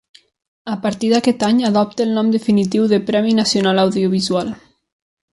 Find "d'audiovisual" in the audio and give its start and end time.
3.83-4.49